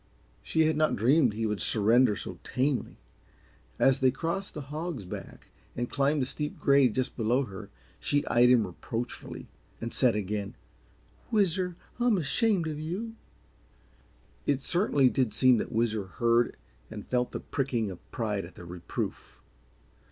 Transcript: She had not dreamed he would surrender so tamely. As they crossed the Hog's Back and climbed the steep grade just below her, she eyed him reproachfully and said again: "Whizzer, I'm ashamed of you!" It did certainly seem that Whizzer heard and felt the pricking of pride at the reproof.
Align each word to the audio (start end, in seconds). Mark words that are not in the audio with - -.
She 0.41 0.61
had 0.61 0.77
not 0.77 0.95
dreamed 0.95 1.33
he 1.33 1.45
would 1.45 1.61
surrender 1.61 2.15
so 2.15 2.39
tamely. 2.43 2.97
As 3.77 3.99
they 3.99 4.09
crossed 4.09 4.55
the 4.55 4.61
Hog's 4.71 5.05
Back 5.05 5.49
and 5.75 5.91
climbed 5.91 6.23
the 6.23 6.25
steep 6.25 6.59
grade 6.59 6.95
just 6.95 7.15
below 7.15 7.43
her, 7.43 7.69
she 7.99 8.25
eyed 8.25 8.49
him 8.49 8.65
reproachfully 8.65 9.47
and 9.79 9.93
said 9.93 10.15
again: 10.15 10.55
"Whizzer, 11.29 11.75
I'm 11.99 12.17
ashamed 12.17 12.65
of 12.65 12.79
you!" 12.79 13.13
It 14.47 14.53
did 14.53 14.61
certainly 14.63 15.13
seem 15.29 15.57
that 15.59 15.71
Whizzer 15.71 16.05
heard 16.07 16.57
and 16.89 17.05
felt 17.05 17.31
the 17.31 17.39
pricking 17.39 17.91
of 17.91 18.11
pride 18.11 18.43
at 18.43 18.55
the 18.55 18.65
reproof. 18.65 19.39